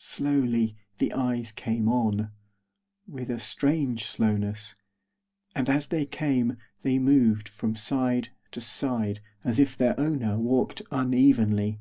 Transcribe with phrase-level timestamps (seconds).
[0.00, 2.32] Slowly the eyes came on,
[3.06, 4.74] with a strange slowness,
[5.54, 10.82] and as they came they moved from side to side as if their owner walked
[10.90, 11.78] unevenly.